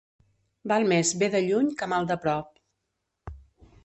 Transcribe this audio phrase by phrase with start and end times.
[0.71, 2.57] Val més bé de lluny que mal de prop.